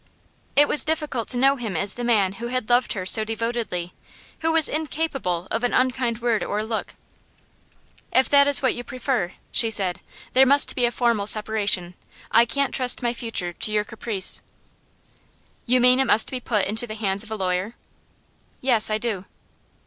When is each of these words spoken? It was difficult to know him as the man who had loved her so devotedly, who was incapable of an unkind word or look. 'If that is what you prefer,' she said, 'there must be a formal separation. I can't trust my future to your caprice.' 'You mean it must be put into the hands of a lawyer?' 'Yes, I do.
It 0.55 0.67
was 0.67 0.83
difficult 0.83 1.29
to 1.29 1.37
know 1.37 1.57
him 1.57 1.77
as 1.77 1.93
the 1.93 2.03
man 2.03 2.33
who 2.41 2.47
had 2.47 2.69
loved 2.71 2.93
her 2.93 3.05
so 3.05 3.23
devotedly, 3.23 3.93
who 4.39 4.51
was 4.51 4.67
incapable 4.67 5.47
of 5.51 5.63
an 5.63 5.75
unkind 5.75 6.23
word 6.23 6.43
or 6.43 6.63
look. 6.63 6.95
'If 8.11 8.27
that 8.29 8.47
is 8.47 8.63
what 8.63 8.73
you 8.73 8.83
prefer,' 8.83 9.33
she 9.51 9.69
said, 9.69 9.99
'there 10.33 10.47
must 10.47 10.75
be 10.75 10.85
a 10.85 10.91
formal 10.91 11.27
separation. 11.27 11.93
I 12.31 12.45
can't 12.45 12.73
trust 12.73 13.03
my 13.03 13.13
future 13.13 13.53
to 13.53 13.71
your 13.71 13.83
caprice.' 13.83 14.41
'You 15.67 15.79
mean 15.79 15.99
it 15.99 16.05
must 16.05 16.31
be 16.31 16.39
put 16.39 16.65
into 16.65 16.87
the 16.87 16.95
hands 16.95 17.21
of 17.23 17.29
a 17.29 17.35
lawyer?' 17.35 17.75
'Yes, 18.59 18.89
I 18.89 18.97
do. 18.97 19.25